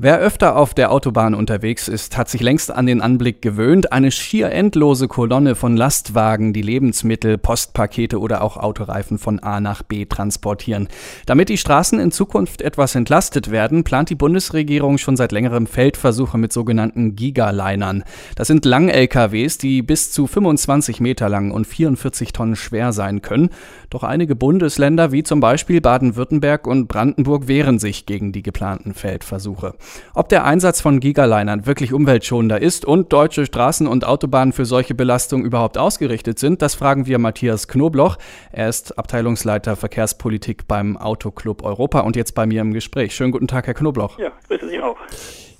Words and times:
Wer 0.00 0.20
öfter 0.20 0.54
auf 0.54 0.74
der 0.74 0.92
Autobahn 0.92 1.34
unterwegs 1.34 1.88
ist, 1.88 2.16
hat 2.16 2.28
sich 2.28 2.40
längst 2.40 2.70
an 2.70 2.86
den 2.86 3.00
Anblick 3.00 3.42
gewöhnt. 3.42 3.90
Eine 3.90 4.12
schier 4.12 4.52
endlose 4.52 5.08
Kolonne 5.08 5.56
von 5.56 5.76
Lastwagen, 5.76 6.52
die 6.52 6.62
Lebensmittel, 6.62 7.36
Postpakete 7.36 8.20
oder 8.20 8.42
auch 8.42 8.56
Autoreifen 8.58 9.18
von 9.18 9.40
A 9.40 9.60
nach 9.60 9.82
B 9.82 10.04
transportieren. 10.04 10.86
Damit 11.26 11.48
die 11.48 11.58
Straßen 11.58 11.98
in 11.98 12.12
Zukunft 12.12 12.62
etwas 12.62 12.94
entlastet 12.94 13.50
werden, 13.50 13.82
plant 13.82 14.10
die 14.10 14.14
Bundesregierung 14.14 14.98
schon 14.98 15.16
seit 15.16 15.32
längerem 15.32 15.66
Feldversuche 15.66 16.38
mit 16.38 16.52
sogenannten 16.52 17.16
Gigalinern. 17.16 18.04
Das 18.36 18.46
sind 18.46 18.64
Lang-LKWs, 18.64 19.58
die 19.58 19.82
bis 19.82 20.12
zu 20.12 20.28
25 20.28 21.00
Meter 21.00 21.28
lang 21.28 21.50
und 21.50 21.66
44 21.66 22.32
Tonnen 22.32 22.54
schwer 22.54 22.92
sein 22.92 23.20
können. 23.20 23.50
Doch 23.90 24.04
einige 24.04 24.36
Bundesländer 24.36 25.10
wie 25.10 25.24
zum 25.24 25.40
Beispiel 25.40 25.80
Baden-Württemberg 25.80 26.68
und 26.68 26.86
Brandenburg 26.86 27.48
wehren 27.48 27.80
sich 27.80 28.06
gegen 28.06 28.30
die 28.30 28.44
geplanten 28.44 28.94
Feldversuche. 28.94 29.74
Ob 30.14 30.28
der 30.28 30.44
Einsatz 30.44 30.80
von 30.80 31.00
Gigalinern 31.00 31.66
wirklich 31.66 31.92
umweltschonender 31.92 32.60
ist 32.60 32.84
und 32.84 33.12
deutsche 33.12 33.46
Straßen 33.46 33.86
und 33.86 34.06
Autobahnen 34.06 34.52
für 34.52 34.64
solche 34.64 34.94
Belastungen 34.94 35.46
überhaupt 35.46 35.78
ausgerichtet 35.78 36.38
sind, 36.38 36.62
das 36.62 36.74
fragen 36.74 37.06
wir 37.06 37.18
Matthias 37.18 37.68
Knobloch. 37.68 38.18
Er 38.52 38.68
ist 38.68 38.98
Abteilungsleiter 38.98 39.76
Verkehrspolitik 39.76 40.68
beim 40.68 40.96
Autoclub 40.96 41.62
Europa 41.62 42.00
und 42.00 42.16
jetzt 42.16 42.34
bei 42.34 42.46
mir 42.46 42.60
im 42.60 42.72
Gespräch. 42.72 43.14
Schönen 43.14 43.32
guten 43.32 43.48
Tag, 43.48 43.66
Herr 43.66 43.74
Knobloch. 43.74 44.18
Ja, 44.18 44.32
grüße 44.48 44.68
Sie 44.68 44.80
auch. 44.80 44.96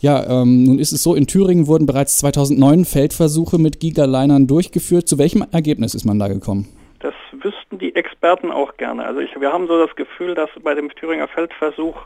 Ja, 0.00 0.42
ähm, 0.42 0.62
nun 0.62 0.78
ist 0.78 0.92
es 0.92 1.02
so, 1.02 1.16
in 1.16 1.26
Thüringen 1.26 1.66
wurden 1.66 1.86
bereits 1.86 2.18
2009 2.18 2.84
Feldversuche 2.84 3.58
mit 3.58 3.80
Gigalinern 3.80 4.46
durchgeführt. 4.46 5.08
Zu 5.08 5.18
welchem 5.18 5.44
Ergebnis 5.50 5.94
ist 5.94 6.04
man 6.04 6.20
da 6.20 6.28
gekommen? 6.28 6.68
Das 7.00 7.14
wüssten 7.32 7.78
die 7.78 7.96
Experten 7.96 8.52
auch 8.52 8.76
gerne. 8.76 9.04
Also 9.04 9.20
ich, 9.20 9.30
wir 9.40 9.52
haben 9.52 9.66
so 9.66 9.84
das 9.84 9.94
Gefühl, 9.96 10.36
dass 10.36 10.50
bei 10.62 10.74
dem 10.74 10.88
Thüringer 10.90 11.26
Feldversuch 11.26 11.96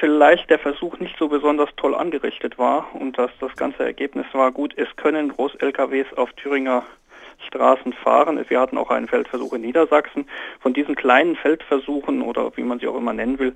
vielleicht 0.00 0.50
der 0.50 0.58
Versuch 0.58 0.98
nicht 0.98 1.16
so 1.18 1.28
besonders 1.28 1.70
toll 1.76 1.94
angerichtet 1.94 2.58
war 2.58 2.94
und 2.94 3.18
dass 3.18 3.30
das 3.40 3.54
ganze 3.56 3.84
Ergebnis 3.84 4.26
war 4.32 4.52
gut, 4.52 4.74
es 4.76 4.94
können 4.96 5.28
Groß-LKWs 5.28 6.12
auf 6.16 6.32
Thüringer 6.34 6.84
Straßen 7.46 7.92
fahren. 7.92 8.44
Wir 8.48 8.60
hatten 8.60 8.78
auch 8.78 8.90
einen 8.90 9.08
Feldversuch 9.08 9.52
in 9.52 9.60
Niedersachsen. 9.60 10.26
Von 10.60 10.72
diesen 10.72 10.94
kleinen 10.94 11.36
Feldversuchen 11.36 12.22
oder 12.22 12.56
wie 12.56 12.62
man 12.62 12.78
sie 12.78 12.88
auch 12.88 12.96
immer 12.96 13.12
nennen 13.12 13.38
will, 13.38 13.54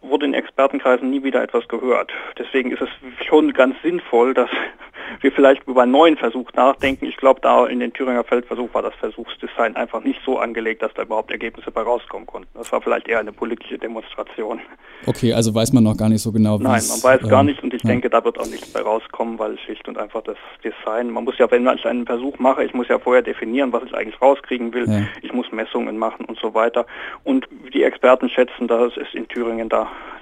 wurde 0.00 0.26
in 0.26 0.34
Expertenkreisen 0.34 1.10
nie 1.10 1.22
wieder 1.22 1.42
etwas 1.42 1.66
gehört. 1.68 2.10
Deswegen 2.38 2.70
ist 2.72 2.82
es 2.82 2.88
schon 3.26 3.52
ganz 3.52 3.76
sinnvoll, 3.82 4.34
dass 4.34 4.50
wir 5.20 5.32
vielleicht 5.32 5.66
über 5.66 5.82
einen 5.82 5.92
neuen 5.92 6.16
Versuch 6.16 6.52
nachdenken. 6.54 7.06
Ich 7.06 7.16
glaube, 7.16 7.40
da 7.40 7.66
in 7.66 7.80
den 7.80 7.92
Thüringer 7.92 8.24
Feldversuch 8.24 8.72
war 8.74 8.82
das 8.82 8.94
Versuchsdesign 8.96 9.76
einfach 9.76 10.02
nicht 10.02 10.20
so 10.24 10.38
angelegt, 10.38 10.82
dass 10.82 10.92
da 10.94 11.02
überhaupt 11.02 11.30
Ergebnisse 11.30 11.70
bei 11.70 11.82
rauskommen 11.82 12.26
konnten. 12.26 12.48
Das 12.54 12.70
war 12.72 12.80
vielleicht 12.80 13.08
eher 13.08 13.20
eine 13.20 13.32
politische 13.32 13.78
Demonstration. 13.78 14.60
Okay, 15.06 15.32
also 15.32 15.54
weiß 15.54 15.72
man 15.72 15.84
noch 15.84 15.96
gar 15.96 16.08
nicht 16.08 16.22
so 16.22 16.32
genau, 16.32 16.58
wie 16.58 16.64
Nein, 16.64 16.82
man 16.88 17.02
weiß 17.02 17.22
äh, 17.22 17.28
gar 17.28 17.42
nicht 17.42 17.62
und 17.62 17.74
ich 17.74 17.82
ja. 17.82 17.90
denke, 17.90 18.10
da 18.10 18.24
wird 18.24 18.38
auch 18.38 18.46
nichts 18.46 18.72
bei 18.72 18.80
rauskommen, 18.80 19.38
weil 19.38 19.58
schlicht 19.58 19.86
und 19.88 19.98
einfach 19.98 20.22
das 20.22 20.36
Design, 20.64 21.10
man 21.10 21.24
muss 21.24 21.38
ja, 21.38 21.50
wenn 21.50 21.66
ich 21.66 21.84
einen 21.84 22.06
Versuch 22.06 22.38
mache, 22.38 22.64
ich 22.64 22.74
muss 22.74 22.88
ja 22.88 22.98
vorher 22.98 23.22
definieren, 23.22 23.72
was 23.72 23.84
ich 23.84 23.94
eigentlich 23.94 24.20
rauskriegen 24.20 24.72
will. 24.72 24.88
Ja. 24.88 25.06
Ich 25.22 25.32
muss 25.32 25.50
Messungen 25.52 25.98
machen 25.98 26.24
und 26.24 26.38
so 26.38 26.54
weiter. 26.54 26.86
Und 27.24 27.46
die 27.72 27.82
Experten 27.82 28.28
schätzen, 28.28 28.68
dass 28.68 28.96
es 28.96 29.12
in 29.12 29.28
Thüringen 29.28 29.68
da 29.68 29.75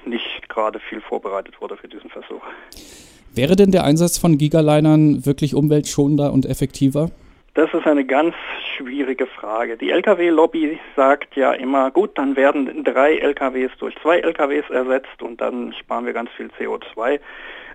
nicht 0.05 0.49
gerade 0.49 0.81
viel 0.81 1.01
vorbereitet 1.01 1.61
wurde 1.61 1.77
für 1.77 1.89
diesen 1.89 2.11
Versuch. 2.11 2.43
Wäre 3.35 3.57
denn 3.57 3.73
der 3.73 3.85
Einsatz 3.85 4.19
von 4.19 4.39
Gigalinern 4.39 5.27
wirklich 5.27 5.55
umweltschonender 5.55 6.33
und 6.33 6.47
effektiver? 6.47 7.11
Das 7.55 7.73
ist 7.73 7.87
eine 7.87 8.05
ganz 8.05 8.35
schwierige 8.77 9.27
Frage. 9.27 9.77
Die 9.77 9.91
Lkw-Lobby 9.91 10.79
sagt 10.97 11.37
ja 11.37 11.53
immer, 11.53 11.91
gut, 11.93 12.19
dann 12.19 12.35
werden 12.35 12.83
drei 12.83 13.17
Lkws 13.19 13.71
durch 13.79 13.95
zwei 14.03 14.19
Lkws 14.19 14.71
ersetzt 14.71 15.23
und 15.23 15.41
dann 15.41 15.73
sparen 15.73 16.05
wir 16.05 16.13
ganz 16.13 16.31
viel 16.37 16.51
CO2. 16.59 17.21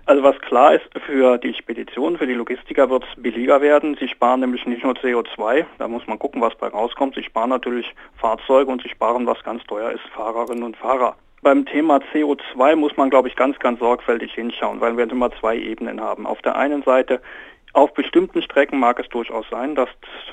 Also 0.04 0.22
was 0.22 0.38
klar 0.40 0.74
ist, 0.74 0.88
für 1.06 1.38
die 1.38 1.54
Spedition, 1.54 2.18
für 2.18 2.26
die 2.26 2.34
Logistiker 2.34 2.90
wird 2.90 3.04
es 3.04 3.22
billiger 3.22 3.60
werden. 3.60 3.96
Sie 3.98 4.08
sparen 4.08 4.40
nämlich 4.40 4.66
nicht 4.66 4.82
nur 4.82 4.94
CO2, 4.94 5.64
da 5.78 5.88
muss 5.88 6.06
man 6.06 6.18
gucken, 6.18 6.40
was 6.40 6.54
bei 6.56 6.68
rauskommt. 6.68 7.14
Sie 7.14 7.22
sparen 7.22 7.50
natürlich 7.50 7.86
Fahrzeuge 8.16 8.70
und 8.70 8.82
sie 8.82 8.88
sparen, 8.88 9.26
was 9.26 9.42
ganz 9.44 9.62
teuer 9.64 9.92
ist, 9.92 10.02
Fahrerinnen 10.14 10.64
und 10.64 10.76
Fahrer. 10.76 11.16
Beim 11.42 11.64
Thema 11.64 12.00
CO2 12.12 12.76
muss 12.76 12.96
man, 12.98 13.08
glaube 13.08 13.28
ich, 13.28 13.36
ganz, 13.36 13.58
ganz 13.58 13.78
sorgfältig 13.78 14.34
hinschauen, 14.34 14.80
weil 14.80 14.96
wir 14.98 15.10
immer 15.10 15.30
zwei 15.32 15.56
Ebenen 15.56 16.00
haben. 16.00 16.26
Auf 16.26 16.42
der 16.42 16.56
einen 16.56 16.82
Seite 16.82 17.22
auf 17.72 17.94
bestimmten 17.94 18.42
Strecken 18.42 18.80
mag 18.80 18.98
es 18.98 19.08
durchaus 19.08 19.46
sein, 19.50 19.74
dass 19.74 19.88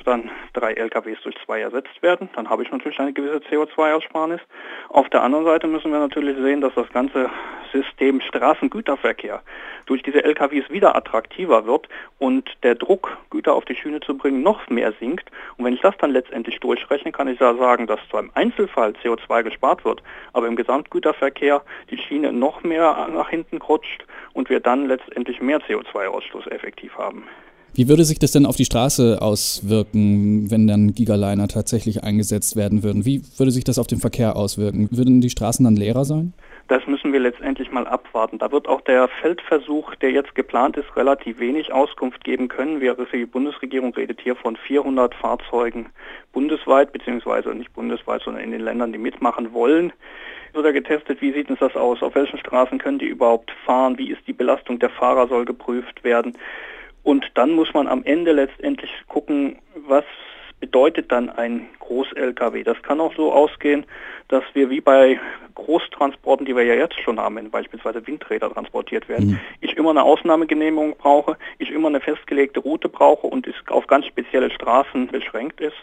dann 0.06 0.32
drei 0.54 0.74
LKWs 0.74 1.20
durch 1.24 1.36
zwei 1.46 1.62
ersetzt 1.62 2.02
werden. 2.02 2.30
Dann 2.36 2.50
habe 2.50 2.64
ich 2.64 2.72
natürlich 2.72 3.00
eine 3.00 3.14
gewisse 3.14 3.38
CO2-Aussparnis. 3.38 4.42
Auf 4.90 5.10
der 5.10 5.22
anderen 5.22 5.46
Seite 5.46 5.68
müssen 5.68 5.92
wir 5.92 6.00
natürlich 6.00 6.36
sehen, 6.38 6.62
dass 6.62 6.74
das 6.74 6.90
ganze 6.90 7.30
System 7.72 8.22
Straßengüterverkehr 8.22 9.42
durch 9.86 10.02
diese 10.02 10.24
LKWs 10.24 10.70
wieder 10.70 10.96
attraktiver 10.96 11.66
wird 11.66 11.88
und 12.20 12.50
der 12.64 12.76
Druck, 12.76 13.18
Güter 13.30 13.54
auf 13.54 13.66
die 13.66 13.76
Schiene 13.76 14.00
zu 14.00 14.18
bringen, 14.18 14.42
noch 14.42 14.68
mehr 14.70 14.94
sinkt. 15.00 15.30
Und 15.58 15.66
wenn 15.66 15.74
ich 15.74 15.82
das 15.82 15.96
dann 15.98 16.12
letztendlich 16.12 16.60
durchrechne, 16.60 17.12
kann 17.12 17.28
ich 17.28 17.40
da 17.40 17.56
sagen, 17.56 17.88
dass 17.88 18.00
zwar 18.10 18.22
im 18.22 18.32
Einzelfall 18.34 18.94
CO2 19.04 19.44
gespart 19.44 19.86
wird, 19.86 20.02
aber 20.34 20.48
im 20.48 20.56
Gesamtgüterverkehr 20.56 21.62
die 21.90 21.98
Schiene 21.98 22.34
noch 22.34 22.64
mehr 22.64 23.08
nach 23.14 23.30
hinten 23.30 23.58
rutscht 23.58 24.06
und 24.34 24.50
wir 24.50 24.60
dann 24.60 24.88
letztendlich 24.88 25.42
mehr 25.42 25.60
CO2-Ausstoß 25.60 26.50
effektiv 26.52 26.98
haben. 26.98 27.27
Wie 27.74 27.88
würde 27.88 28.06
sich 28.06 28.18
das 28.18 28.32
denn 28.32 28.46
auf 28.46 28.56
die 28.56 28.66
Straße 28.66 29.22
auswirken, 29.22 30.50
wenn 30.50 30.68
dann 30.68 30.94
Gigaliner 30.94 31.48
tatsächlich 31.48 32.04
eingesetzt 32.04 32.56
werden 32.56 32.82
würden? 32.82 33.06
Wie 33.06 33.22
würde 33.38 33.52
sich 33.52 33.64
das 33.64 33.78
auf 33.78 33.88
den 33.88 34.00
Verkehr 34.00 34.36
auswirken? 34.36 34.90
Würden 34.92 35.22
die 35.22 35.30
Straßen 35.30 35.64
dann 35.64 35.76
leerer 35.76 36.06
sein? 36.06 36.34
Das 36.70 36.86
müssen 36.86 37.14
wir 37.14 37.22
letztendlich 37.22 37.72
mal 37.72 37.88
abwarten. 37.88 38.40
Da 38.40 38.52
wird 38.52 38.68
auch 38.68 38.82
der 38.82 39.08
Feldversuch, 39.22 39.96
der 39.96 40.12
jetzt 40.12 40.36
geplant 40.36 40.76
ist, 40.76 40.98
relativ 40.98 41.40
wenig 41.40 41.72
Auskunft 41.72 42.26
geben 42.26 42.50
können. 42.50 42.82
Wir, 42.82 42.98
die 43.14 43.26
Bundesregierung 43.26 43.94
redet 43.94 44.20
hier 44.22 44.36
von 44.36 44.58
400 44.58 45.16
Fahrzeugen 45.16 45.88
bundesweit, 46.34 46.92
beziehungsweise 46.92 47.50
nicht 47.56 47.74
bundesweit, 47.74 48.22
sondern 48.22 48.44
in 48.44 48.52
den 48.52 48.62
Ländern, 48.62 48.92
die 48.92 48.98
mitmachen 49.00 49.54
wollen. 49.54 49.94
Wird 50.52 50.66
da 50.66 50.72
getestet, 50.72 51.22
wie 51.22 51.32
sieht 51.32 51.50
es 51.50 51.60
das 51.60 51.76
aus? 51.76 52.02
Auf 52.02 52.16
welchen 52.16 52.38
Straßen 52.38 52.80
können 52.80 53.00
die 53.00 53.08
überhaupt 53.08 53.52
fahren? 53.66 53.98
Wie 53.98 54.12
ist 54.12 54.28
die 54.28 54.34
Belastung 54.34 54.80
der 54.80 54.90
Fahrer 54.90 55.28
soll 55.28 55.46
geprüft 55.46 56.04
werden? 56.04 56.34
Und 57.08 57.26
dann 57.36 57.52
muss 57.52 57.74
man 57.74 57.88
am 57.88 58.04
Ende 58.04 58.34
letztendlich 58.34 58.92
gucken, 59.08 59.60
was 59.88 60.04
bedeutet 60.60 61.10
dann 61.10 61.30
ein 61.30 61.70
Groß-LKW. 61.80 62.66
Das 62.66 62.82
kann 62.82 63.00
auch 63.00 63.16
so 63.16 63.32
ausgehen, 63.32 63.86
dass 64.28 64.44
wir 64.54 64.70
wie 64.70 64.82
bei 64.82 65.18
Großtransporten, 65.56 66.46
die 66.46 66.54
wir 66.54 66.66
ja 66.66 66.74
jetzt 66.74 67.00
schon 67.00 67.18
haben, 67.18 67.38
wenn 67.38 67.50
beispielsweise 67.50 68.06
Windräder 68.06 68.52
transportiert 68.52 69.08
werden, 69.08 69.30
mhm. 69.30 69.40
ich 69.62 69.78
immer 69.78 69.92
eine 69.92 70.04
Ausnahmegenehmigung 70.04 70.98
brauche, 70.98 71.38
ich 71.60 71.72
immer 71.72 71.88
eine 71.88 72.02
festgelegte 72.02 72.60
Route 72.60 72.90
brauche 72.90 73.28
und 73.28 73.48
es 73.48 73.56
auf 73.70 73.88
ganz 73.88 74.06
spezielle 74.06 74.52
Straßen 74.52 75.08
beschränkt 75.08 75.62
ist. 75.62 75.78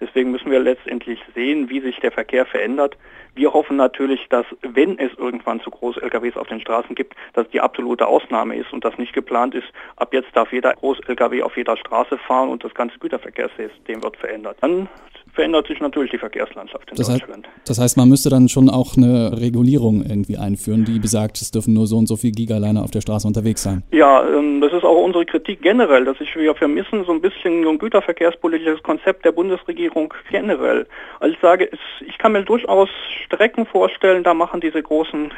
Deswegen 0.00 0.30
müssen 0.30 0.50
wir 0.50 0.60
letztendlich 0.60 1.20
sehen, 1.34 1.68
wie 1.68 1.80
sich 1.80 2.00
der 2.00 2.12
Verkehr 2.12 2.46
verändert. 2.46 2.96
Wir 3.34 3.52
hoffen 3.52 3.76
natürlich, 3.76 4.28
dass 4.28 4.44
wenn 4.60 4.98
es 4.98 5.12
irgendwann 5.16 5.60
zu 5.60 5.70
Groß-LKWs 5.70 6.36
auf 6.36 6.48
den 6.48 6.60
Straßen 6.60 6.94
gibt, 6.94 7.14
dass 7.32 7.48
die 7.48 7.60
absolute 7.60 8.06
Ausnahme 8.06 8.56
ist 8.56 8.72
und 8.72 8.84
das 8.84 8.98
nicht 8.98 9.14
geplant 9.14 9.54
ist, 9.54 9.68
ab 9.96 10.12
jetzt 10.12 10.28
darf 10.34 10.52
jeder 10.52 10.74
Groß-LKW 10.74 11.42
auf 11.42 11.56
jeder 11.56 11.76
Straße 11.76 12.18
fahren 12.18 12.50
und 12.50 12.62
das 12.62 12.74
ganze 12.74 12.98
Güterverkehrssystem 12.98 14.02
wird 14.02 14.16
verändert. 14.18 14.58
Dann 14.60 14.88
verändert 15.32 15.66
sich 15.66 15.80
natürlich 15.80 16.10
die 16.10 16.18
Verkehrslandschaft 16.18 16.90
in 16.90 16.96
das 16.96 17.08
Deutschland. 17.08 17.46
Heißt, 17.46 17.68
das 17.68 17.78
heißt, 17.78 17.96
man 17.96 18.08
müsste 18.08 18.28
dann 18.28 18.48
schon 18.48 18.68
auch 18.68 18.96
eine 18.96 19.40
Regulierung 19.40 20.02
irgendwie 20.02 20.36
einführen, 20.36 20.84
die 20.84 20.98
besagt, 20.98 21.40
es 21.40 21.50
dürfen 21.50 21.72
nur 21.74 21.86
so 21.86 21.96
und 21.96 22.06
so 22.06 22.16
viele 22.16 22.32
Gigaliner 22.32 22.82
auf 22.82 22.90
der 22.90 23.00
Straße 23.00 23.26
unterwegs 23.26 23.62
sein. 23.62 23.82
Ja, 23.92 24.22
ähm, 24.28 24.60
das 24.60 24.72
ist 24.72 24.84
auch 24.84 25.02
unsere 25.02 25.24
Kritik 25.24 25.62
generell, 25.62 26.04
dass 26.04 26.16
wir 26.20 26.54
vermissen 26.54 27.04
so 27.04 27.12
ein 27.12 27.20
bisschen 27.20 27.64
so 27.64 27.70
ein 27.70 27.78
güterverkehrspolitisches 27.78 28.82
Konzept 28.82 29.24
der 29.24 29.32
Bundesregierung 29.32 30.12
generell. 30.30 30.86
Also 31.20 31.34
ich 31.34 31.40
sage, 31.40 31.70
ich 32.06 32.18
kann 32.18 32.32
mir 32.32 32.42
durchaus 32.42 32.90
Strecken 33.24 33.64
vorstellen, 33.64 34.22
da 34.22 34.34
machen 34.34 34.60
diese 34.60 34.82
großen 34.82 35.32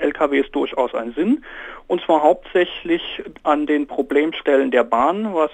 LKWs 0.00 0.50
durchaus 0.50 0.94
einen 0.94 1.14
Sinn. 1.14 1.44
Und 1.86 2.02
zwar 2.02 2.22
hauptsächlich 2.22 3.22
an 3.44 3.66
den 3.66 3.86
Problemstellen 3.86 4.72
der 4.72 4.82
Bahn, 4.82 5.32
was 5.34 5.50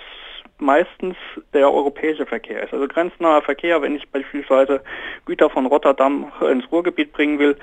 meistens 0.63 1.17
der 1.53 1.71
europäische 1.71 2.25
Verkehr 2.25 2.63
ist. 2.63 2.73
Also 2.73 2.89
grenznaher 2.89 3.43
Verkehr, 3.43 3.83
wenn 3.83 3.97
ich 3.97 4.09
beispielsweise 4.09 4.83
Güter 5.27 5.51
von 5.51 5.67
Rotterdam 5.67 6.33
ins 6.51 6.71
Ruhrgebiet 6.71 7.13
bringen 7.13 7.39
will, 7.39 7.57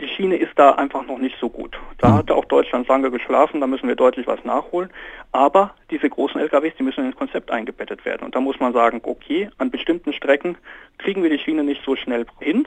die 0.00 0.08
Schiene 0.08 0.36
ist 0.36 0.58
da 0.58 0.72
einfach 0.72 1.06
noch 1.06 1.18
nicht 1.18 1.36
so 1.40 1.48
gut. 1.48 1.78
Da 1.98 2.14
hat 2.14 2.30
auch 2.30 2.44
Deutschland 2.46 2.88
lange 2.88 3.10
geschlafen, 3.10 3.60
da 3.60 3.66
müssen 3.66 3.88
wir 3.88 3.96
deutlich 3.96 4.26
was 4.26 4.42
nachholen. 4.44 4.90
Aber 5.32 5.74
diese 5.90 6.08
großen 6.08 6.40
LKWs, 6.40 6.74
die 6.78 6.82
müssen 6.82 7.04
ins 7.04 7.16
Konzept 7.16 7.50
eingebettet 7.50 8.04
werden. 8.04 8.24
Und 8.24 8.34
da 8.34 8.40
muss 8.40 8.58
man 8.58 8.72
sagen, 8.72 9.00
okay, 9.04 9.50
an 9.58 9.70
bestimmten 9.70 10.12
Strecken 10.12 10.56
kriegen 10.98 11.22
wir 11.22 11.30
die 11.30 11.38
Schiene 11.38 11.62
nicht 11.62 11.82
so 11.84 11.94
schnell 11.94 12.26
hin. 12.40 12.66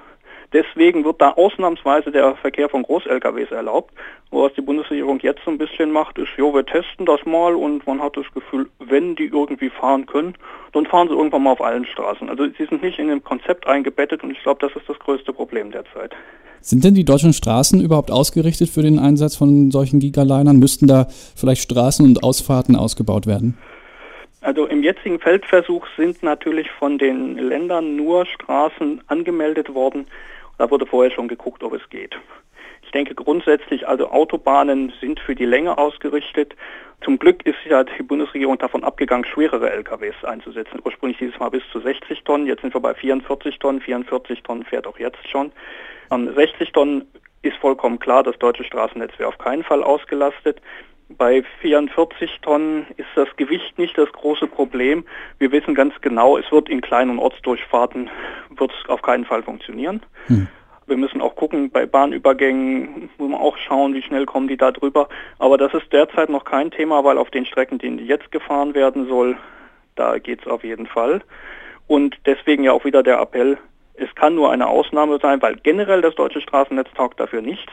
Deswegen 0.51 1.06
wird 1.06 1.22
da 1.22 1.31
ausnahmsweise 1.31 2.12
der 2.12 2.36
Verkehr 2.36 2.69
von 2.69 2.84
Groß-LKWs 2.84 3.51
erlaubt. 3.51 3.94
Was 4.31 4.54
die 4.54 4.62
Bundesregierung 4.62 5.19
jetzt 5.19 5.42
so 5.46 5.51
ein 5.51 5.57
bisschen 5.57 5.92
macht, 5.92 6.18
ist, 6.18 6.30
jo, 6.38 6.54
wir 6.54 6.66
testen 6.66 7.06
das 7.06 7.24
mal 7.25 7.56
und 7.56 7.86
man 7.86 8.01
hat 8.01 8.18
das 8.18 8.25
Gefühl, 8.34 8.68
wenn 8.80 9.16
die 9.16 9.25
irgendwie 9.25 9.69
fahren 9.69 10.06
können, 10.07 10.34
dann 10.74 10.86
fahren 10.86 11.07
sie 11.07 11.13
irgendwann 11.13 11.44
mal 11.44 11.51
auf 11.51 11.62
allen 11.62 11.86
Straßen. 11.86 12.30
Also 12.30 12.48
sie 12.48 12.66
sind 12.66 12.81
nicht 12.81 12.98
in 12.98 13.10
dem 13.10 13.24
Konzept 13.24 13.68
eingebettet 13.68 14.24
und 14.24 14.31
ich 14.31 14.42
glaube, 14.42 14.66
das 14.66 14.75
ist 14.75 14.90
das 14.90 14.98
größte 15.00 15.34
Problem 15.34 15.72
derzeit. 15.72 16.16
Sind 16.62 16.84
denn 16.84 16.94
die 16.94 17.06
deutschen 17.06 17.31
Straßen 17.31 17.80
überhaupt 17.80 18.12
ausgerichtet 18.12 18.69
für 18.69 18.81
den 18.81 19.00
Einsatz 19.00 19.36
von 19.36 19.72
solchen 19.72 20.00
Gigalinern? 20.00 20.57
Müssten 20.57 20.88
da 20.88 21.07
vielleicht 21.36 21.62
Straßen 21.62 22.06
und 22.06 22.24
Ausfahrten 22.24 22.75
ausgebaut 22.75 23.28
werden? 23.28 23.57
Also 24.42 24.66
im 24.68 24.84
jetzigen 24.84 25.19
Feldversuch 25.19 25.86
sind 25.98 26.24
natürlich 26.24 26.69
von 26.72 26.98
den 26.98 27.38
Ländern 27.38 27.95
nur 27.95 28.25
Straßen 28.25 29.02
angemeldet 29.07 29.74
worden. 29.74 30.07
Da 30.59 30.69
wurde 30.69 30.85
vorher 30.85 31.09
schon 31.09 31.29
geguckt, 31.29 31.63
ob 31.63 31.73
es 31.73 31.89
geht. 31.89 32.15
Ich 32.83 32.91
denke 32.91 33.15
grundsätzlich, 33.15 33.88
also 33.88 34.09
Autobahnen 34.09 34.91
sind 35.00 35.19
für 35.19 35.33
die 35.33 35.45
Länge 35.45 35.77
ausgerichtet. 35.77 36.53
Zum 37.01 37.17
Glück 37.17 37.45
ist 37.45 37.59
ja 37.65 37.85
die 37.85 38.03
Bundesregierung 38.03 38.57
davon 38.57 38.83
abgegangen, 38.83 39.25
schwerere 39.25 39.71
LKWs 39.71 40.23
einzusetzen. 40.25 40.81
Ursprünglich 40.83 41.17
dieses 41.17 41.39
Mal 41.39 41.50
bis 41.50 41.63
zu 41.71 41.79
60 41.79 42.23
Tonnen, 42.25 42.45
jetzt 42.45 42.61
sind 42.61 42.73
wir 42.73 42.81
bei 42.81 42.94
44 42.94 43.57
Tonnen. 43.59 43.79
44 43.79 44.44
Tonnen 44.44 44.65
fährt 44.65 44.85
auch 44.85 45.00
jetzt 45.00 45.25
schon. 45.29 45.53
60 46.09 46.73
Tonnen 46.73 47.07
ist 47.41 47.56
vollkommen 47.57 48.00
klar, 48.00 48.23
das 48.23 48.38
deutsche 48.38 48.65
Straßennetz 48.65 49.17
wäre 49.17 49.29
auf 49.29 49.38
keinen 49.38 49.63
Fall 49.63 49.81
ausgelastet. 49.81 50.61
Bei 51.17 51.44
44 51.61 52.39
Tonnen 52.41 52.85
ist 52.97 53.09
das 53.15 53.27
Gewicht 53.35 53.77
nicht 53.79 53.97
das 53.97 54.11
große 54.11 54.47
Problem. 54.47 55.03
Wir 55.39 55.51
wissen 55.51 55.73
ganz 55.73 55.94
genau, 56.01 56.38
es 56.38 56.51
wird 56.51 56.69
in 56.69 56.81
kleinen 56.81 57.17
Ortsdurchfahrten 57.17 58.09
wird 58.56 58.71
es 58.71 58.89
auf 58.89 59.01
keinen 59.01 59.25
Fall 59.25 59.41
funktionieren. 59.41 60.01
Hm. 60.27 60.47
Wir 60.85 60.97
müssen 60.97 61.21
auch 61.21 61.35
gucken, 61.35 61.69
bei 61.69 61.85
Bahnübergängen 61.85 63.09
muss 63.17 63.29
man 63.29 63.39
auch 63.39 63.57
schauen, 63.57 63.94
wie 63.94 64.01
schnell 64.01 64.25
kommen 64.25 64.47
die 64.47 64.57
da 64.57 64.71
drüber. 64.71 65.07
Aber 65.38 65.57
das 65.57 65.73
ist 65.73 65.91
derzeit 65.94 66.29
noch 66.29 66.45
kein 66.45 66.71
Thema, 66.71 67.03
weil 67.03 67.17
auf 67.17 67.29
den 67.29 67.45
Strecken, 67.45 67.77
denen 67.77 68.00
jetzt 68.00 68.31
gefahren 68.31 68.73
werden 68.73 69.07
soll, 69.07 69.38
da 69.95 70.17
geht 70.17 70.41
es 70.41 70.47
auf 70.47 70.63
jeden 70.63 70.88
Fall. 70.88 71.21
Und 71.88 72.17
deswegen 72.25 72.63
ja 72.63 72.71
auch 72.71 72.85
wieder 72.85 73.03
der 73.03 73.19
Appell, 73.19 73.57
es 73.95 74.13
kann 74.15 74.35
nur 74.35 74.51
eine 74.51 74.67
Ausnahme 74.67 75.19
sein, 75.21 75.41
weil 75.41 75.57
generell 75.57 76.01
das 76.01 76.15
deutsche 76.15 76.41
Straßennetz 76.41 76.89
taugt 76.95 77.19
dafür 77.19 77.41
nichts. 77.41 77.71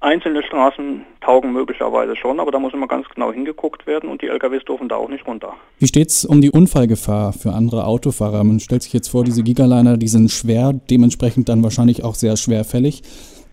Einzelne 0.00 0.44
Straßen 0.44 1.04
taugen 1.20 1.52
möglicherweise 1.52 2.14
schon, 2.14 2.38
aber 2.38 2.52
da 2.52 2.60
muss 2.60 2.72
immer 2.72 2.86
ganz 2.86 3.08
genau 3.08 3.32
hingeguckt 3.32 3.86
werden 3.86 4.08
und 4.08 4.22
die 4.22 4.28
LKWs 4.28 4.64
dürfen 4.64 4.88
da 4.88 4.94
auch 4.94 5.08
nicht 5.08 5.26
runter. 5.26 5.54
Wie 5.80 5.88
steht 5.88 6.10
es 6.10 6.24
um 6.24 6.40
die 6.40 6.50
Unfallgefahr 6.50 7.32
für 7.32 7.52
andere 7.52 7.84
Autofahrer? 7.84 8.44
Man 8.44 8.60
stellt 8.60 8.84
sich 8.84 8.92
jetzt 8.92 9.08
vor, 9.08 9.24
diese 9.24 9.42
Gigaliner, 9.42 9.96
die 9.96 10.06
sind 10.06 10.30
schwer, 10.30 10.72
dementsprechend 10.72 11.48
dann 11.48 11.64
wahrscheinlich 11.64 12.04
auch 12.04 12.14
sehr 12.14 12.36
schwerfällig. 12.36 13.02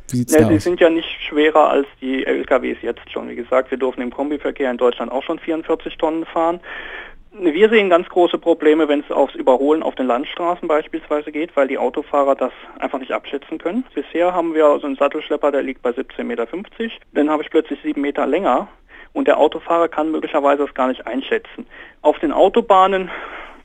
Wie 0.10 0.18
sieht's 0.18 0.34
ja, 0.34 0.42
da 0.42 0.50
sie 0.50 0.56
aus? 0.58 0.64
sind 0.64 0.80
ja 0.80 0.90
nicht 0.92 1.10
schwerer 1.28 1.72
als 1.72 1.88
die 2.00 2.24
LKWs 2.26 2.78
jetzt 2.84 3.12
schon. 3.12 3.28
Wie 3.28 3.36
gesagt, 3.36 3.72
wir 3.72 3.80
dürfen 3.80 4.02
im 4.02 4.12
Kombiverkehr 4.12 4.70
in 4.70 4.78
Deutschland 4.78 5.12
auch 5.12 5.24
schon 5.24 5.40
44 5.40 5.98
Tonnen 5.98 6.26
fahren. 6.26 6.60
Wir 7.38 7.68
sehen 7.68 7.90
ganz 7.90 8.08
große 8.08 8.38
Probleme, 8.38 8.88
wenn 8.88 9.02
es 9.02 9.12
aufs 9.12 9.36
Überholen 9.36 9.84
auf 9.84 9.96
den 9.96 10.08
Landstraßen 10.08 10.70
beispielsweise 10.70 11.34
geht, 11.34 11.54
weil 11.58 11.68
die 11.68 11.78
Autofahrer 11.78 12.34
das 12.34 12.54
einfach 12.80 12.98
nicht 12.98 13.12
abschätzen 13.12 13.58
können. 13.58 13.84
Bisher 13.94 14.34
haben 14.34 14.54
wir 14.54 14.80
so 14.80 14.88
einen 14.88 14.96
Sattelschlepper, 14.96 15.52
der 15.52 15.62
liegt 15.62 15.82
bei 15.82 15.90
17,50 15.90 16.24
Meter. 16.24 16.48
Dann 17.12 17.30
habe 17.30 17.44
ich 17.44 17.50
plötzlich 17.50 17.82
sieben 17.84 18.00
Meter 18.00 18.26
länger 18.26 18.70
und 19.12 19.28
der 19.28 19.38
Autofahrer 19.38 19.90
kann 19.90 20.12
möglicherweise 20.12 20.64
das 20.64 20.74
gar 20.74 20.88
nicht 20.88 21.06
einschätzen. 21.08 21.66
Auf 22.02 22.18
den 22.20 22.32
Autobahnen, 22.32 23.12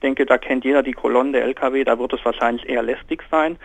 denke, 0.02 0.26
da 0.26 0.36
kennt 0.36 0.64
jeder 0.64 0.82
die 0.82 0.92
Kolonnen 0.92 1.32
der 1.32 1.44
Lkw, 1.44 1.84
da 1.84 1.96
wird 1.96 2.12
es 2.12 2.24
wahrscheinlich 2.24 2.68
eher 2.68 2.82
lästig 2.82 3.22
sein. 3.30 3.56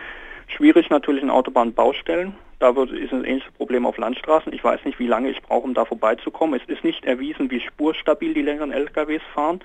Schwierig 0.46 0.88
natürlich 0.88 1.24
in 1.24 1.30
Autobahnbaustellen. 1.30 2.36
Da 2.60 2.70
ist 2.70 3.12
ein 3.12 3.24
ähnliches 3.24 3.52
Problem 3.54 3.84
auf 3.84 3.98
Landstraßen. 3.98 4.52
Ich 4.52 4.62
weiß 4.62 4.84
nicht, 4.84 5.00
wie 5.00 5.08
lange 5.08 5.30
ich 5.30 5.42
brauche, 5.42 5.64
um 5.64 5.74
da 5.74 5.84
vorbeizukommen. 5.84 6.58
Es 6.58 6.68
ist 6.68 6.84
nicht 6.84 7.04
erwiesen, 7.04 7.50
wie 7.50 7.60
spurstabil 7.60 8.34
die 8.34 8.42
längeren 8.42 8.72
LKWs 8.72 9.20
fahren. 9.34 9.60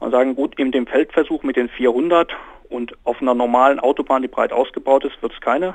Und 0.00 0.10
sagen, 0.10 0.34
gut, 0.34 0.58
in 0.58 0.72
dem 0.72 0.86
Feldversuch 0.86 1.42
mit 1.42 1.56
den 1.56 1.68
400 1.68 2.32
und 2.68 2.94
auf 3.04 3.20
einer 3.20 3.34
normalen 3.34 3.78
Autobahn, 3.80 4.22
die 4.22 4.28
breit 4.28 4.52
ausgebaut 4.52 5.04
ist, 5.04 5.20
wird 5.22 5.32
es 5.32 5.40
keine 5.40 5.74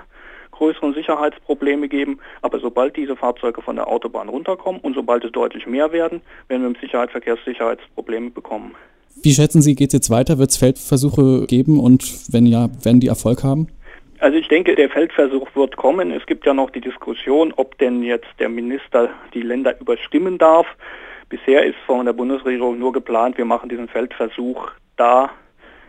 größeren 0.52 0.94
Sicherheitsprobleme 0.94 1.88
geben. 1.88 2.20
Aber 2.42 2.60
sobald 2.60 2.96
diese 2.96 3.16
Fahrzeuge 3.16 3.62
von 3.62 3.76
der 3.76 3.88
Autobahn 3.88 4.30
runterkommen 4.30 4.82
und 4.82 4.96
sobald 4.96 5.24
es 5.24 5.32
deutlich 5.32 5.68
mehr 5.68 5.92
werden, 5.92 6.22
werden 6.48 6.62
wir 6.62 6.70
im 6.70 6.78
Sicherheit, 6.82 7.12
Verkehrssicherheitsprobleme 7.12 8.32
bekommen. 8.32 8.74
Wie 9.22 9.32
schätzen 9.32 9.62
Sie, 9.62 9.76
geht 9.76 9.90
es 9.90 9.94
jetzt 9.94 10.10
weiter? 10.10 10.38
Wird 10.40 10.52
es 10.52 10.58
Feldversuche 10.58 11.46
geben 11.48 11.80
und 11.80 12.34
wenn 12.34 12.46
ja, 12.46 12.70
werden 12.84 13.00
die 13.00 13.08
Erfolg 13.08 13.44
haben? 13.44 13.68
Also 14.20 14.38
ich 14.38 14.48
denke, 14.48 14.76
der 14.76 14.90
Feldversuch 14.90 15.48
wird 15.56 15.76
kommen. 15.76 16.12
Es 16.12 16.26
gibt 16.26 16.46
ja 16.46 16.54
noch 16.54 16.70
die 16.70 16.82
Diskussion, 16.82 17.54
ob 17.56 17.78
denn 17.78 18.02
jetzt 18.02 18.28
der 18.40 18.50
Minister 18.50 19.10
die 19.34 19.42
Länder 19.42 19.80
überstimmen 19.80 20.38
darf. 20.38 20.66
Bisher 21.30 21.66
ist 21.66 21.78
von 21.86 22.06
der 22.06 22.14
Bundesregierung 22.14 22.78
nur 22.78 22.94
geplant, 22.94 23.38
wir 23.38 23.46
machen 23.46 23.70
diesen 23.70 23.88
Feldversuch 23.88 24.72
da, 24.96 25.32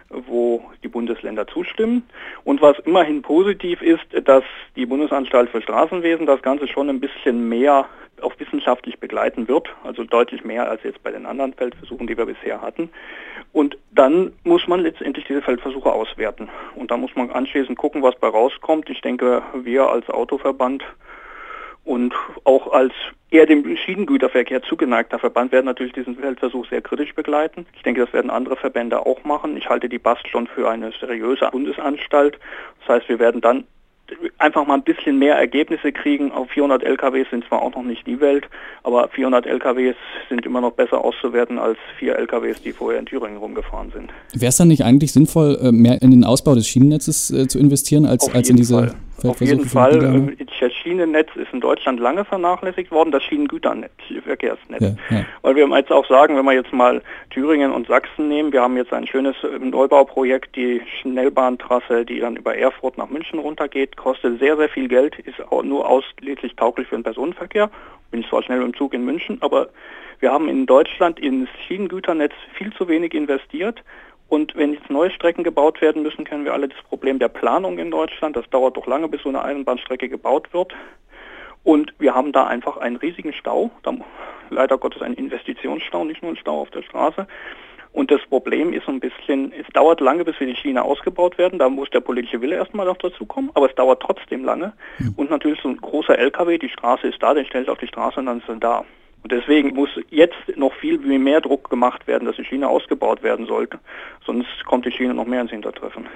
wo 0.08 0.62
die 0.82 0.88
Bundesländer 0.88 1.46
zustimmen. 1.46 2.08
Und 2.44 2.62
was 2.62 2.78
immerhin 2.80 3.22
positiv 3.22 3.82
ist, 3.82 4.06
dass 4.24 4.44
die 4.76 4.86
Bundesanstalt 4.86 5.50
für 5.50 5.60
Straßenwesen 5.60 6.26
das 6.26 6.42
Ganze 6.42 6.68
schon 6.68 6.88
ein 6.88 7.00
bisschen 7.00 7.48
mehr 7.48 7.86
auch 8.22 8.32
wissenschaftlich 8.38 8.98
begleiten 8.98 9.46
wird, 9.46 9.68
also 9.84 10.04
deutlich 10.04 10.42
mehr 10.42 10.70
als 10.70 10.82
jetzt 10.84 11.02
bei 11.02 11.10
den 11.10 11.26
anderen 11.26 11.52
Feldversuchen, 11.52 12.06
die 12.06 12.16
wir 12.16 12.26
bisher 12.26 12.62
hatten. 12.62 12.90
Und 13.52 13.76
dann 13.92 14.32
muss 14.44 14.66
man 14.66 14.80
letztendlich 14.80 15.26
diese 15.26 15.42
Feldversuche 15.42 15.92
auswerten. 15.92 16.48
Und 16.74 16.90
da 16.90 16.96
muss 16.96 17.14
man 17.14 17.30
anschließend 17.30 17.76
gucken, 17.76 18.02
was 18.02 18.16
bei 18.16 18.28
rauskommt. 18.28 18.88
Ich 18.88 19.00
denke, 19.02 19.42
wir 19.54 19.88
als 19.88 20.08
Autoverband 20.08 20.82
und 21.86 22.12
auch 22.44 22.72
als 22.72 22.92
eher 23.30 23.46
dem 23.46 23.76
Schienengüterverkehr 23.76 24.62
zugeneigter 24.62 25.18
Verband 25.18 25.52
werden 25.52 25.66
natürlich 25.66 25.92
diesen 25.92 26.16
Feldversuch 26.16 26.66
sehr 26.68 26.82
kritisch 26.82 27.14
begleiten. 27.14 27.64
Ich 27.74 27.82
denke, 27.82 28.02
das 28.04 28.12
werden 28.12 28.30
andere 28.30 28.56
Verbände 28.56 29.06
auch 29.06 29.24
machen. 29.24 29.56
Ich 29.56 29.68
halte 29.68 29.88
die 29.88 29.98
BAST 29.98 30.28
schon 30.28 30.46
für 30.46 30.68
eine 30.68 30.92
seriöse 31.00 31.48
Bundesanstalt. 31.50 32.38
Das 32.80 32.96
heißt, 32.96 33.08
wir 33.08 33.18
werden 33.18 33.40
dann 33.40 33.64
einfach 34.38 34.66
mal 34.66 34.74
ein 34.74 34.82
bisschen 34.82 35.18
mehr 35.18 35.36
Ergebnisse 35.36 35.92
kriegen. 35.92 36.30
Auf 36.32 36.50
400 36.50 36.82
LKWs 36.82 37.28
sind 37.30 37.44
zwar 37.46 37.62
auch 37.62 37.74
noch 37.74 37.82
nicht 37.82 38.06
die 38.06 38.20
Welt, 38.20 38.48
aber 38.82 39.08
400 39.08 39.46
LKWs 39.46 39.96
sind 40.28 40.46
immer 40.46 40.60
noch 40.60 40.72
besser 40.72 41.04
auszuwerten 41.04 41.58
als 41.58 41.78
vier 41.98 42.16
LKWs, 42.16 42.62
die 42.62 42.72
vorher 42.72 43.00
in 43.00 43.06
Thüringen 43.06 43.38
rumgefahren 43.38 43.90
sind. 43.92 44.10
Wäre 44.34 44.50
es 44.50 44.56
dann 44.56 44.68
nicht 44.68 44.84
eigentlich 44.84 45.12
sinnvoll, 45.12 45.58
äh, 45.60 45.72
mehr 45.72 46.00
in 46.02 46.10
den 46.10 46.24
Ausbau 46.24 46.54
des 46.54 46.68
Schienennetzes 46.68 47.30
äh, 47.30 47.48
zu 47.48 47.58
investieren, 47.58 48.06
als, 48.06 48.32
als 48.32 48.48
in 48.48 48.56
diese 48.56 48.94
Fall. 49.18 49.30
Auf 49.30 49.40
jeden 49.40 49.64
Fall. 49.64 49.98
Das 49.98 50.72
Schienennetz 50.86 51.34
ist 51.34 51.52
in 51.52 51.60
Deutschland 51.60 51.98
lange 51.98 52.24
vernachlässigt 52.24 52.92
worden, 52.92 53.10
das 53.10 53.24
Schienengüternetz, 53.24 53.90
Verkehrsnetz. 54.24 54.80
Ja, 54.80 55.16
ja. 55.16 55.24
Weil 55.42 55.56
wir 55.56 55.66
jetzt 55.76 55.90
auch 55.90 56.06
sagen, 56.08 56.36
wenn 56.36 56.44
wir 56.44 56.52
jetzt 56.52 56.72
mal 56.72 57.02
Thüringen 57.30 57.72
und 57.72 57.88
Sachsen 57.88 58.28
nehmen, 58.28 58.52
wir 58.52 58.62
haben 58.62 58.76
jetzt 58.76 58.92
ein 58.92 59.04
schönes 59.04 59.34
Neubauprojekt, 59.58 60.54
die 60.54 60.80
Schnellbahntrasse, 61.00 62.04
die 62.04 62.20
dann 62.20 62.36
über 62.36 62.56
Erfurt 62.56 62.98
nach 62.98 63.08
München 63.08 63.40
runtergeht, 63.40 63.96
kostet 63.96 64.38
sehr, 64.38 64.56
sehr 64.56 64.68
viel 64.68 64.86
Geld, 64.86 65.18
ist 65.18 65.40
auch 65.50 65.64
nur 65.64 65.88
ausschließlich 65.88 66.54
tauglich 66.54 66.86
für 66.86 66.94
den 66.94 67.02
Personenverkehr. 67.02 67.68
Bin 68.12 68.20
ich 68.20 68.28
zwar 68.28 68.44
schnell 68.44 68.62
im 68.62 68.72
Zug 68.72 68.94
in 68.94 69.04
München, 69.04 69.38
aber 69.40 69.70
wir 70.20 70.30
haben 70.30 70.48
in 70.48 70.66
Deutschland 70.66 71.18
ins 71.18 71.48
Schienengüternetz 71.66 72.32
viel 72.54 72.72
zu 72.74 72.86
wenig 72.86 73.12
investiert. 73.12 73.82
Und 74.28 74.56
wenn 74.56 74.72
jetzt 74.72 74.90
neue 74.90 75.10
Strecken 75.10 75.44
gebaut 75.44 75.80
werden 75.80 76.02
müssen, 76.02 76.24
kennen 76.24 76.44
wir 76.44 76.52
alle 76.52 76.68
das 76.68 76.82
Problem 76.88 77.18
der 77.18 77.28
Planung 77.28 77.78
in 77.78 77.90
Deutschland. 77.90 78.36
Das 78.36 78.48
dauert 78.50 78.76
doch 78.76 78.86
lange, 78.86 79.08
bis 79.08 79.22
so 79.22 79.28
eine 79.28 79.42
Eisenbahnstrecke 79.42 80.08
gebaut 80.08 80.52
wird. 80.52 80.74
Und 81.62 81.94
wir 81.98 82.14
haben 82.14 82.32
da 82.32 82.46
einfach 82.46 82.76
einen 82.76 82.96
riesigen 82.96 83.32
Stau, 83.32 83.70
leider 84.50 84.78
Gottes 84.78 85.02
ein 85.02 85.14
Investitionsstau, 85.14 86.04
nicht 86.04 86.22
nur 86.22 86.32
ein 86.32 86.36
Stau 86.36 86.60
auf 86.60 86.70
der 86.70 86.82
Straße. 86.82 87.26
Und 87.92 88.10
das 88.10 88.20
Problem 88.28 88.72
ist 88.72 88.84
so 88.84 88.92
ein 88.92 89.00
bisschen, 89.00 89.52
es 89.52 89.66
dauert 89.72 90.00
lange, 90.00 90.24
bis 90.24 90.38
wir 90.38 90.46
die 90.46 90.54
Schiene 90.54 90.82
ausgebaut 90.82 91.38
werden. 91.38 91.58
Da 91.58 91.68
muss 91.68 91.88
der 91.90 92.00
politische 92.00 92.40
Wille 92.42 92.56
erstmal 92.56 92.84
noch 92.84 92.98
dazu 92.98 93.24
kommen, 93.24 93.50
aber 93.54 93.70
es 93.70 93.74
dauert 93.74 94.02
trotzdem 94.02 94.44
lange. 94.44 94.74
Und 95.16 95.30
natürlich 95.30 95.60
so 95.62 95.68
ein 95.70 95.78
großer 95.78 96.18
LKW, 96.18 96.58
die 96.58 96.68
Straße 96.68 97.06
ist 97.06 97.22
da, 97.22 97.32
den 97.32 97.46
stellt 97.46 97.70
auf 97.70 97.78
die 97.78 97.86
Straße 97.86 98.20
und 98.20 98.26
dann 98.26 98.38
ist 98.40 98.48
er 98.48 98.56
da. 98.56 98.84
Und 99.26 99.32
deswegen 99.32 99.74
muss 99.74 99.88
jetzt 100.10 100.36
noch 100.54 100.72
viel 100.74 100.98
mehr 100.98 101.40
Druck 101.40 101.68
gemacht 101.68 102.06
werden, 102.06 102.26
dass 102.26 102.36
die 102.36 102.44
Schiene 102.44 102.68
ausgebaut 102.68 103.24
werden 103.24 103.46
sollte. 103.46 103.80
Sonst 104.24 104.46
kommt 104.66 104.86
die 104.86 104.92
Schiene 104.92 105.14
noch 105.14 105.26
mehr 105.26 105.40
ins 105.40 105.50
Hintertreffen. 105.50 106.06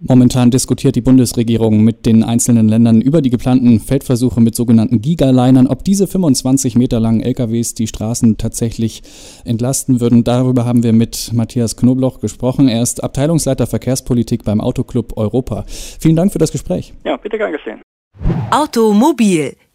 Momentan 0.00 0.50
diskutiert 0.50 0.96
die 0.96 1.00
Bundesregierung 1.00 1.84
mit 1.84 2.06
den 2.06 2.24
einzelnen 2.24 2.68
Ländern 2.68 3.00
über 3.00 3.22
die 3.22 3.30
geplanten 3.30 3.78
Feldversuche 3.78 4.40
mit 4.40 4.56
sogenannten 4.56 5.00
Gigalinern, 5.00 5.68
ob 5.68 5.84
diese 5.84 6.08
25 6.08 6.74
Meter 6.74 6.98
langen 6.98 7.20
LKWs 7.20 7.74
die 7.74 7.86
Straßen 7.86 8.36
tatsächlich 8.36 9.04
entlasten 9.44 10.00
würden. 10.00 10.24
Darüber 10.24 10.64
haben 10.64 10.82
wir 10.82 10.92
mit 10.92 11.30
Matthias 11.32 11.76
Knobloch 11.76 12.18
gesprochen. 12.18 12.66
Er 12.66 12.82
ist 12.82 13.04
Abteilungsleiter 13.04 13.68
Verkehrspolitik 13.68 14.42
beim 14.42 14.60
Autoclub 14.60 15.16
Europa. 15.16 15.66
Vielen 15.68 16.16
Dank 16.16 16.32
für 16.32 16.40
das 16.40 16.50
Gespräch. 16.50 16.94
Ja, 17.04 17.16
bitte 17.16 17.38
gern 17.38 17.52
geschehen. 17.52 17.80
Automobil, 18.50 19.54